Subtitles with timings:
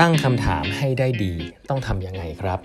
[0.00, 1.32] ตั้งคำถามให้ได้ดี
[1.68, 2.58] ต้องทำยังไงครับ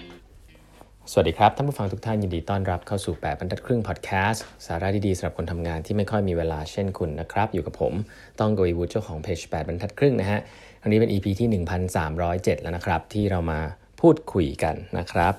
[1.12, 7.94] สวัสดีครับ ท่านผู้ฟังทุกท่านยินดีต้อนรับเข้าสู่ 8บรรทัดครึ่งพอดแคสต์สาระดีๆสำหรับคนทำงานที่ไม่ค่อยมีเวลาเช่นคุณนะครับ อยู่กับผม
[8.40, 10.40] ต้องกวีวุฒิเจ้าของเพจ8บรรทัดครึ่งนะฮะ
[10.82, 11.64] อันนี้เป็น EP ที่
[12.06, 13.60] 1307 แล้วนะครับ ที่เรามา
[14.02, 15.34] พูดคุยกันนะครับ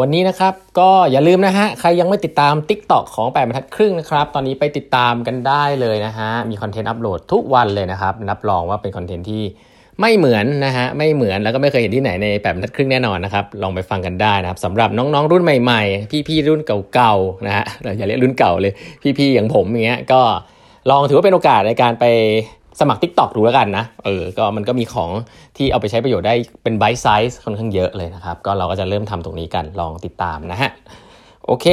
[0.00, 9.42] วันนี้นะครับก็อย่าลืมนะฮะใครยังไม่ติดตาม TikTok ของ8บรรทัดครึ่งนะครับตอนนี้ไปติดตามกันได้เลยนะฮะมีคอนเทนต์อัปโหลดทุกวันเลยนะครับ นับรองว่าเป็นคอนเทนต์ที่
[10.00, 16.60] ไม่เหมือนนะฮะไม่เหมือนแล้วก็ไม่เคยเห็นที่ไหนในแปดบรรทัดครึ่งแน่นอนนะครับลองไปฟังกันได้นะครับสำหรับน้องๆรุ่นใหม่ๆ พี่ๆรุ่น
[16.94, 17.64] เก่าๆนะฮะ
[17.98, 18.72] อย่าเรียกรุ่นเก่าเลย
[19.18, 20.20] พี่ๆอย่างผมอย่างเงี้ยก็
[20.90, 22.04] ลองถือว่าเป็นโอกาสในการไป
[22.80, 25.10] สมัคร Tik t o อกดูแล้วกันนะ เออ ก็มันก็มีของ
[25.56, 30.70] ที่เอาไปใช้ประโยชน์ได้เป็นไบต์ไซส์ค่อนข้างเยอะเลยนะครับ ก็เราก็จะเริ่มทำตรงนี้กัน ลองติดตามนะฮะ
[31.46, 31.66] โอเค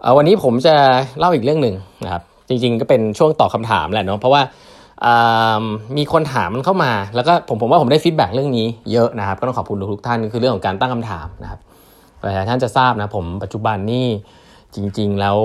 [0.00, 0.74] เออวันนี้ผมจะ
[1.18, 4.42] เล่าอีกเรื่องหนึ่งนะครับ จริงๆก็เป็นช่วงตอบคาถามแหละเนาะ เพราะว่า
[5.96, 11.60] มีคนถามมันเข้ามา แล้วก็ผมผมว่าผมได้ฟีดแบ็กเรื่องนี้เยอะนะครับ ก็ต้องขอบคุณทุกท่านคือเรื่องของการตั้งคำถามนะครับ
[12.22, 14.06] หลายท่านจะทราบนะผมปัจจุบันนี่
[14.74, 15.38] จริง ๆ แล้ว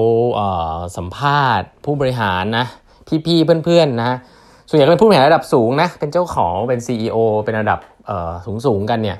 [0.97, 2.65] สัมภาษณ์ ผู้บริหารนะ
[3.25, 4.17] พี่ๆเพื่อนๆนะ
[4.67, 7.79] ส่วนใหญ่เป็นผู้บริหารระดับสูงนะเป็นเจ้าของเป็น CEO เป็นระดับ
[8.45, 9.17] สูงสูงกันเนี่ย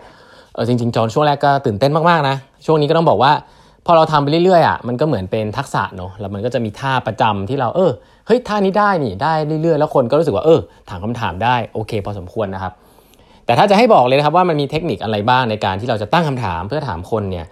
[0.68, 3.32] จริงๆจอนช่วงแรกก็ตื่นเต้นมากๆนะช่วงนี้ก็ต้องบอกว่า
[3.86, 7.92] พอเราทำไปเรื่อยๆอะมันก็เหมือนเป็นทักษะเนาะแล้วมันก็จะมีท่าประจำที่เราเออ
[8.28, 12.74] เฮ้ยท่านี้ได้นี่ได้เรื่อยๆ แล้วคนก็รู้สึกว่าเออถามคำถามได้โอเค พอสมควรนะครับ
[13.46, 17.46] แต่ถ้าจะให้บอกเลยนะครับว่ามันมีเทคนิคอะไรบ้างในการที่เราจะตั้งคำถามเพื่อถามคนเนี่ย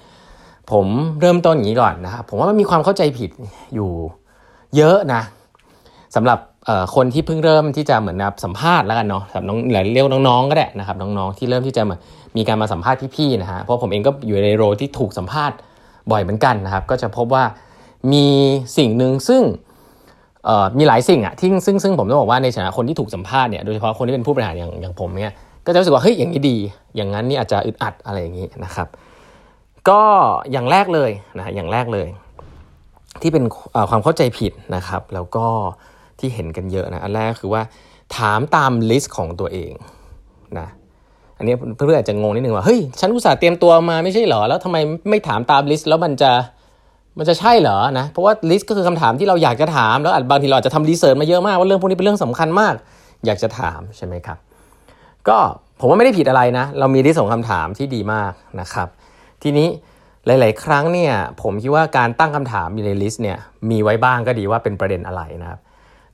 [0.72, 0.86] ผม
[1.22, 3.30] เริ่มต้นอย่างนี้ก่อนนะครับผมว่ามันมีความเข้าใจผิด
[3.76, 3.92] อยู่
[4.76, 5.22] เยอะนะ
[6.16, 6.40] สำหรับ
[6.96, 11.84] คนที่เพิ่งเริ่มที่จะเหมือนสัมภาษณ์แล้วกันเนาะสำหรับน้องหรือเรียกน้องๆก็ได้นะครับน้องๆที่เริ่มที่จะ
[12.38, 15.56] มีการมาสัมภาษณ์พี่ๆนะฮะเพราะผมเองก็อยู่ในโรที่ถูกสัมภาษณ์
[16.12, 17.44] บ่อยเหมือนกันนะครับ ก็จะพบว่า
[18.14, 18.28] มี
[18.78, 19.42] สิ่งหนึ่งซึ่ง
[20.78, 25.34] มีหลายสิ่งอะที่ซึ่งซึ่งผมต้องบอกว่าในฐานะคนที่ถูกสัมภาษณ์เนี่ยโดยเฉพาะคนที่เป็นผู้บริหารอย่างอย่างผมเนี่ย
[25.66, 26.58] ก็จะรู้สึกว่าเฮ้ยอย่างนี้ดี
[26.96, 28.88] อย่างนั้นนี่อาจจะอึดอัดอะไรอย่างนี้นะครับ
[29.90, 30.02] ก็
[30.52, 32.08] อย่างแรกเลยนะอย่างแรกเลย
[33.22, 33.44] ที่เป็น
[33.90, 35.46] ความเข้าใจผิดนะครับ แล้วก็
[36.20, 37.62] ที่เห็นกันเยอะนะอันแรกคือว่า
[38.18, 39.72] ถามตามลิสต์ของตัวเอง
[40.60, 40.68] นะ
[41.42, 44.78] อันนี้เพื่อนๆอาจจะงงนิดนึงว่าเฮ้ยฉันอุตส่าห์เตรียมตัวมาไม่ใช่เหรอ แล้วทำไม
[45.10, 46.32] ไม่ถามตาม list แล้วมันจะ
[47.18, 52.74] มันจะใช่เหรอนะเพราะว่า list ก็คือคำถามที่เราอยากจะถามแล้วบางทีเราอาจจะทำ research มาเยอะมากว่าเรื่องพวกนี้เป็นเรื่องสำคัญมาก
[53.26, 54.38] อยากจะถามใช่ไหมครับ
[55.28, 55.38] ก็
[55.80, 58.88] ผมว่าไม่ได้ผิดอะไรนะ เรามี list ของคำถามที่ดีมากนะครับ
[59.44, 59.68] ทีนี้
[60.26, 63.38] หลาย ๆ ครั้งเนี่ยผมคิดว่าการตั้งคำถามอยู่ใน list เนี่ย
[63.70, 65.60] มีไว้บ้างก็ดีว่าเป็นประเด็นอะไรนะครับ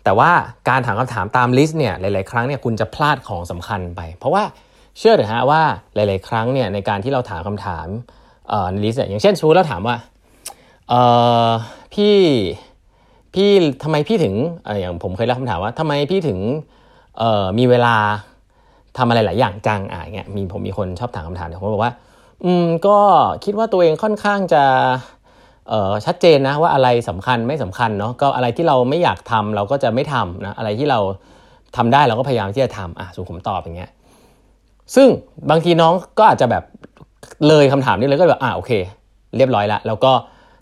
[0.04, 0.32] แต่ว่า
[0.70, 4.44] การถามคำถามตาม list เนี่ยหลาย ๆ ครั้งเนี่ยคุณจะพลาดของสำคัญไป เพราะว่า
[4.98, 5.62] เชื่อเถอฮะว่า
[5.96, 7.88] หลาย ๆ ครั้งเนี่ยในการที่เราถามคำถาม
[8.72, 9.96] ใน list อย่างเช่นชูเราถามว่า
[11.94, 12.16] พี่
[13.34, 13.50] พี่
[13.84, 14.34] ทำไมพี่ถึง
[14.80, 16.40] อย่างผมเคยรับคำถามว่าทำไมพี่ถึง
[17.58, 17.96] มีเวลา
[18.98, 21.94] ทำอะไรหลายอย่างจังอะเงี้ยมีผมมีคนชอบถามคำถามเนี่ยผมบอกว่า
[22.44, 22.98] อืมก็
[23.44, 24.64] คิดว่าตัวเองค่อนข้างจะ
[26.06, 31.00] ชัดเจนนะว่าอะไรสำคัญไม่สำคัญเนาะก็อะไรที่เราไม่อยากทำเราก็จะไม่ทำนะอะไรที่เรา
[31.76, 33.92] ทำได้เราก็พยายามที่จะทำอะสุขุมตอบอย่างเงี้ย
[34.96, 35.08] ซึ่ง
[35.50, 36.64] บางทีน้องก็อาจจะแบบ
[37.48, 38.72] เลยคำถามนี้เลยก็แบบอะโอเค
[39.38, 40.12] เรียบร้อยละแล้วก็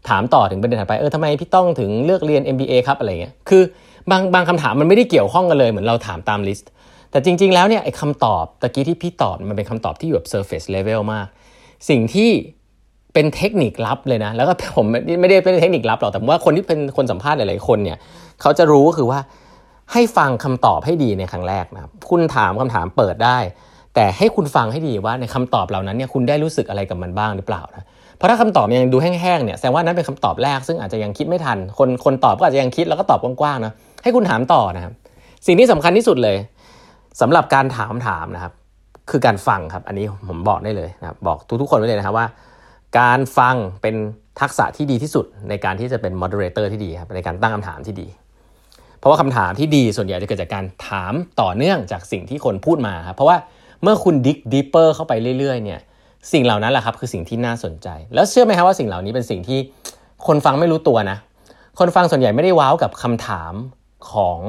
[0.10, 3.64] ถามต่อถึงประเด็นถัดไปเออทำไมพี่ต้องถึงเลือกเรียน MBA ครับอะไรเงี้ยคือ
[4.12, 6.70] บางบางคำถามมันไม่ได้เกี่ยวข้องกันเลยเหมือนเราถามตามลิสต์
[7.12, 11.28] แต่จริง ๆ แล้วเนี่ยไอ้คำตอบตะกี้ที่พี่ตอบมันเป็นคำตอบที่อยู่แบบ surface level มาก
[11.90, 12.30] สิ่งที่
[13.14, 14.86] เป็นเทคนิคลับเลยนะ แล้วก็ผม
[15.22, 17.98] ไม่ได้เป็นเทคนิคลับหรอกแต่ว่าคนที่เป็นคนสัมภาษณ์หลายๆคนเนี่ย
[18.42, 19.20] เขาจะรู้ก็คือว่า
[19.94, 23.38] ให้ฟังคำตอบให้ดีในครั้งแรกนะครับคุณถามคำถามเปิดได้
[23.96, 27.86] แต่ให้คุณฟังให้ดีว่าในคำตอบเหล่านั้นเนี่ยคุณได้รู้สึกอะไรกับมันบ้างหรือเปล่านะ
[28.16, 33.74] เพราะถ้าคำตอบยังดูแห้งๆเนี่ยแสดงว่านั้นเป็นคำตอบแรกซึ่งอาจจะยังคิดไม่ทัน คนคนตอบก็อาจจะยังคิดแล้วก็ตอบกว้างๆนะ
[34.04, 34.94] ให้คุณถามต่อนะครับ
[35.46, 36.38] สิ่งที่สำคัญที่สุดเลย
[37.22, 38.54] สำหรับการถามถามนะครับ
[39.12, 42.28] คือการฟังครับ อันนี้ผมบอกได้เลยนะครับบอกทุกๆคนไว้เลยนะครับว่า
[43.00, 43.96] การฟังเป็น
[44.42, 48.08] ทักษะที่ดีที่สุดในการที่จะเป็น moderator ที่ดีครับในการตั้งคำถามที่ดี
[49.00, 53.38] เพราะว่าคำถามที่ดีส่วนใหญ่จะเกิดจากการถามต่อเนื่องจากสิ่งที่คนพูดมาครับเพราะว่า
[53.82, 55.80] เมื่อคุณดิกดีเปอร์เข้าไปเรื่อยๆเนี่ย
[56.32, 59.60] สิ่งเหล่านั้นแหละครับคือสิ่งที่น่าสนใจ แล้วเชื่อไหมครับว่าสิ่งเหล่านี้เป็นสิ่งที่
[60.28, 61.18] คนฟังไม่รู้ตัวนะ
[61.80, 63.54] คนฟังส่วนใหญ่ไม่ได้ว้าวกับคำถาม
[64.12, 64.40] ของ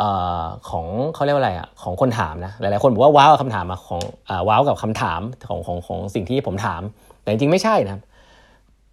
[0.00, 0.02] อ
[0.68, 4.00] ของเขาเรียกว่าอะไรอะของคนถามนะหลายๆคนบอกว่าว้าวกับคำถามของ
[4.48, 6.82] ว้าวกับคำถามของของของสิ่งที่ผมถาม
[7.22, 8.02] แต่จริงๆไม่ใช่นะครับ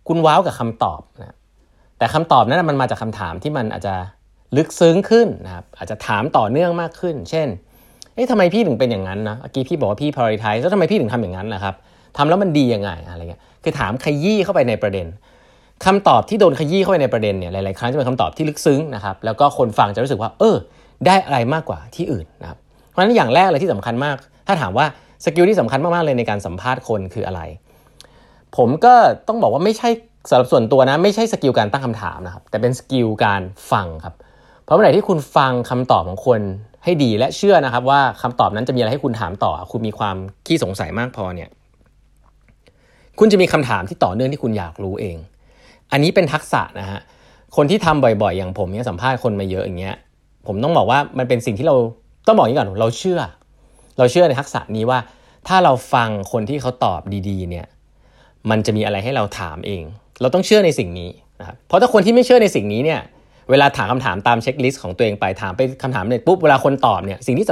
[0.08, 1.36] คุณว้าวกับคำตอบนะ
[1.98, 3.96] แต่คำตอบนั้นมันมาจากคำถามที่มันอาจจะ
[4.58, 7.48] ลึกซึ้งขึ้นนะครับอาจจะถามต่อเนื่องมากขึ้น เช่น
[8.16, 11.74] เอ๊ะทำไมพี่ถึงเป็นอย่างนั้นนะเมื่อกี้พี่บอกว่าพี่ prioritize แล้วทำไมพี่ถึงทำอย่างนั้นนะครับ
[12.18, 15.08] ทำแล้วมันดียังไงอะไรเงี้ยคือถามขยี้เข้าไปในประเด็น
[15.86, 20.56] คำตอบที่โดนขยี้เข้าไปในประเด็นเนี่ยหลายๆครั้งจะเป็นคำตอบที่ลึกซึ้งนะครับแล้วก็คนฟังจะรู้สึกว่า เออ
[21.06, 22.58] ได้อะไรมากกว่าที่อื่นนะครับ
[22.90, 24.16] เพราะฉะนั้นอย่างแรกเลยที่สำคัญมาก
[24.48, 24.86] ถ้าถามว่า
[25.26, 27.42] skill ที่สำคัญมากๆเลยในการสัมภาษณ์คนคืออะไร
[28.58, 28.94] ผมก็
[29.28, 29.90] ต้องบอกว่าไม่ใช่
[30.30, 33.42] สำหรับส่วนตัวนะไม่ใช่ skill การตั้งคำถามนะครับแต่เป็น skill การ
[33.72, 34.16] ฟังครับ
[34.64, 36.42] เพราะเมื่อไหร่ที่คุณฟังคำตอบของคน
[36.84, 41.50] ให้ดีและเชื่อนะครับว่าคำตอบนั้นจะมีอะไรให้คุณถามต่อ คุณมีความขี้สงสัยมากพอเนี่ย
[43.20, 45.18] คุณจะมีคำถามที่ต่อเนื่องที่คุณอยากรู้เอง
[45.92, 47.00] อันนี้เป็นทักษะนะฮะ
[47.56, 49.96] คนที่ทำบ่อยๆ อย่างผมเนี่ยสัมภาษณ์คนมาเยอะอย่างเงี้ย
[50.48, 51.76] ผมต้องบอกว่ามันเป็นสิ่งที่เรา
[52.28, 53.20] ต้องบอกอย่างนี้ก่อนเราเชื่อ
[53.98, 55.00] เราเชื่อในทักษะนี้ว่า
[55.48, 57.66] ถ้าเราฟังคนที่เขาตอบดีๆ เนี่ย
[58.50, 59.84] มันจะมีอะไรให้เราถามเอง
[60.22, 63.02] เราต้องเชื่อในสิ่งนี้นะครับเพราะถ้าคนที่ไม่เชื่อในสิ่งนี้เนี่ย
[63.50, 67.46] เวลาถามคำถามตามเช็คลิสต์ของตัวเองไปถามไปคำถามเนี่ยปุ๊บเวลาคนตอบเนี่ยสิ่งที่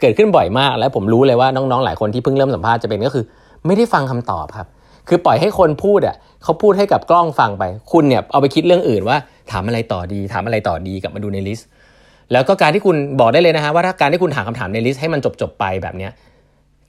[0.00, 3.24] เกิดขึ้นบ่อยมาก และผมรู้เลยว่าน้องๆหลายคนที่เพิ่งเริ่มสัมภาษณ์จะเป็นก็คือ
[3.66, 4.66] ไม่ได้ฟังคำตอบครับ
[5.08, 9.16] คือปล่อยให้คนพูดอะเขาพูดให้กับกล้องฟังไป คุณเนี่ยเอาไปคิดเรื่องอื่นว่า
[9.52, 11.68] ถามอะไรต่อดี ถามอะไรต่อดีกลับมาดูใน list
[12.32, 16.12] แล้วก็การที่คุณบอกได้เลยนะฮะว่าถ้าการที่คุณถามคำถามใน list ให้มันจบๆไปแบบเนี้ย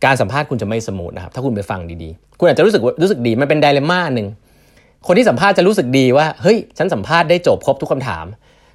[0.06, 4.28] การสัมภาษณ์คุณจะไม่ smooth นะครับถ้าคุณไปฟังดีๆ คุณอาจจะรู้สึกรู้สึกดีมันเป็น dilemma หนึ่ง
[5.08, 8.26] คนที่สัมภาษณ์จะรู้สึกดีว่าเฮ้ยฉันสัมภาษณ์ได้จบครบทุกคำถาม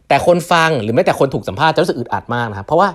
[0.08, 2.88] แต่คนฟังหรือแม้แต่คนถูกสัมภาษณ์จะรู้สึกอึดอัดมากนะครับเพราะว่า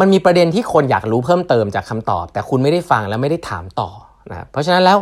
[0.00, 3.90] มันมีประเด็นที่คนอยากรู้เพิ่มเติมจากคำตอบ แต่คุณไม่ได้ฟังและไม่ได้ถามต่อ
[4.30, 4.98] นะเพราะฉะนั้นแล้ว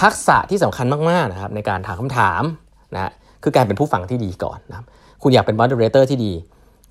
[0.00, 2.42] ทักษะที่สำคัญมากๆนะครับในการถามคำถาม
[2.94, 3.10] นะ
[3.42, 4.86] คือการเป็นผู้ฟังที่ดีก่อนนะครับ
[5.22, 6.32] คุณอยากเป็นบอสเดเรเตอร์ที่ดี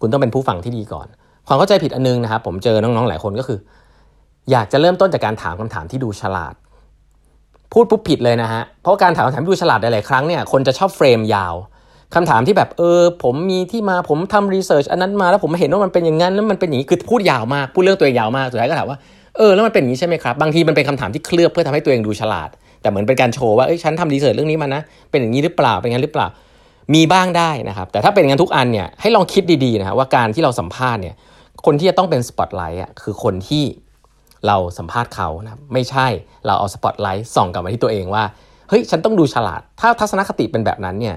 [0.02, 1.08] คุณต้องเป็นผู้ฟังที่ดีก่อน
[1.48, 3.60] ความเข้าใจผิดอันนึงนะครับผมเจอน้องๆหลายคนก็คือ
[4.52, 6.54] อยากจะเริ่มต้นจากการถามคำถามที่ดูฉลาด
[7.74, 11.56] พูดปุ๊บผิดเลยนะฮะ เพราะการถามคำถามที่ดูฉลาดหลายๆครั้งเนี่ยคนจะชอบเฟรมยาว
[12.16, 18.98] คำถามที่แบบเออผมมีที่มาผมทำรีเสิร์ชอันนั้นมาแล้วผมเห็นว่ามันเป็นอย่างนั้นแล้วมันเป็นอย่างนี้คือพูดยาวมากพูดเรื่องตัวเองยาวมากสุดท้ายก็ถามว่า
[19.38, 22.50] เออแล้วมันเป็นอย่างนี้ใช่ไหมครับบางทีมันเป็นคำถามที่เคลือบเพื่อทำให้ตัวเองดูฉลาด
[22.82, 24.82] แต่เหมือนเป็นการโชว์ว่าเอ้ยฉันทำ research เรื่องนี้มานะ
[25.12, 26.28] เป็นอย่างนี้หรือเปล่าเป็นงั้นหรือเปล่า
[26.94, 31.16] มีบ้างได้นะครับแต่ถ้าเป็นอย่างนั้นทุกอันเนี่ยให้ลองคิดดีๆนะว่าการที่เราสัมภาษณ์เนี่ย
[31.66, 33.64] คนที่จะต้องเป็นสปอตไลท์อะคือคนที่
[34.48, 36.08] เราสัมภาษณ์เขานะไม่ใช่
[36.46, 38.24] เราเอาสปอตไลท์ส่องกลับมาที่ตัวเองว่า
[38.70, 41.16] เฮ้ยฉันต้องดูฉลาด ถ้าทัศนคติเป็นแบบนั้นเนี่ย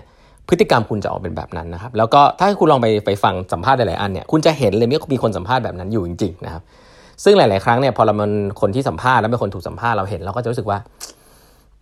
[0.48, 6.62] พฤติกรรมคุณจะออกเป็นแบบนั้นนะครับแล้วก็ถ้าคุณลองไปไปฟังสัมภาษณ์หลายๆอันเนี่ยคุณจะเห็นเลยว่ามีคนสัมภาษณ์แบบนั้นอยู่จริงๆนะครับ
[7.24, 10.78] ซึ่งหลาย ๆ ครั้งเนี่ยพอเรามันคนที่สัมภาษณ์แล้วเป็นคนถูกสัมภาษณ์เราเห็นเราก็จะรู้สึกว่า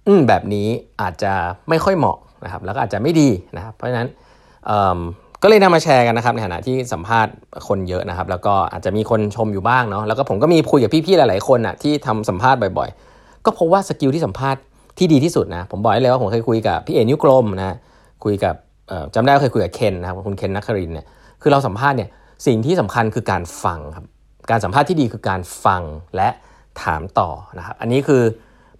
[0.06, 0.66] อืมแบบนี้
[1.00, 1.32] อาจจะ
[1.68, 4.08] ไม่ค่อยเหมาะนะครับ แล้วก็อาจจะไม่ดีนะครับเพราะฉะนั้น
[5.42, 7.32] ก็เลยนำมาแชร์กันนะครับในฐานะที่สัมภาษณ์
[7.68, 14.60] คนเยอะนะครับ แล้วก็อาจจะมีคนชมอยู่บ้างเนาะแล้วก็ผมก็มีคุยกับพี่ๆหลายๆคนอะที่ทำสัมภาษณ์บ่อยๆ ก็พบว่า skill ที่สัมภาษณ์
[14.98, 17.76] ที่ดีที่สุดนะ ผมบอกได้เลยว่าผมเคยคุยกับพี่เอนิ้วกลมนะ
[18.24, 18.54] คุยกับ
[19.14, 21.06] จำได้เคยคุยกับเคนนะครับคุณเคนนักครินเนี่ย
[21.42, 22.08] คือเราสัมภาษณ์เนี่ย
[22.46, 24.06] สิ่งที่สำคัญคือการฟังครับ
[24.50, 25.82] การสัมภาษณ์ที่ดีคือการฟัง
[26.16, 26.28] และ
[26.82, 27.28] ถามต่อ
[27.58, 28.22] นะครับอันนี้คือ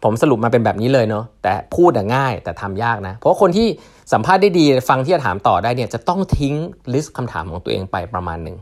[0.05, 3.69] ผมสรุปมาเป็นแบบนี้เลยเนาะแต่พูดง่ายแต่ทำยากนะ เพราะคนที่
[4.13, 6.55] สัมภาษณ์ได้ดีฟังที่จะถามต่อได้เนี่ยจะต้องทิ้ง
[6.93, 8.57] list คำถามของตัวเองไปประมาณหนึ่ง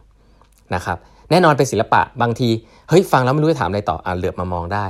[0.74, 0.98] นะครับ
[1.30, 2.48] แน่นอนเป็นศิลปะบางที
[2.88, 4.84] เฮ้ยฟังแล้วไม่รู้จะถามอะไรต่ออ่าเหลือบมามองได้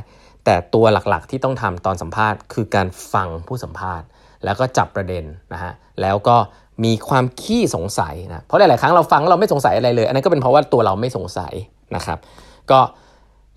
[0.44, 4.06] แต่ตัวหลักๆที่ต้องทำตอนสัมภาษณ์ คือการฟังผู้สัมภาษณ์
[4.44, 5.72] แล้วก็จับประเด็นนะฮะ
[6.02, 6.36] แล้วก็
[6.84, 11.54] มีความขี้สงสัยนะเพราะหลายๆครั้งเราฟังเราไม่สงสัยอะไรเลย อันนั้นก็เป็นเพราะว่าตัวเราไม่สงสัย
[11.96, 12.18] นะครับ
[12.70, 12.80] ก็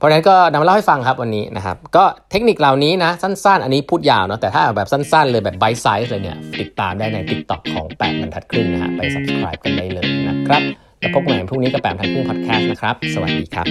[0.01, 10.62] เพราะฉะนั้นก็นำมาเล่าให้ฟังครับวันนี้นะครับ ก็เทคนิคเหล่านี้นะสั้นๆ อันนี้พูดยาวเนาะแต่ถ้าแบบสั้นๆ เลยแบบ bite-size เลยเนี่ยติดตามได้ใน TikTok ของ 8บรรทัดครึ่งนะฮะไป subscribe กันได้เลยนะครับ
[11.00, 13.67] แล้วพบกันใหม่พรุ่งนี้กับ8บรรทัดครึ่งพอดแคสต์นะครับ สวัสดีครับ